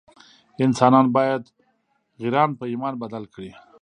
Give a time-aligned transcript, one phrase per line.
[0.63, 1.43] انسان باید
[2.21, 3.51] غیران په ایمان بدل کړي.